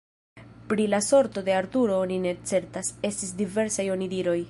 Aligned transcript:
Pri 0.69 0.87
la 0.93 0.99
sorto 1.07 1.43
de 1.49 1.53
Arturo 1.59 2.01
oni 2.07 2.19
ne 2.25 2.35
certas: 2.53 2.93
estis 3.13 3.39
diversaj 3.45 3.91
onidiroj. 3.99 4.39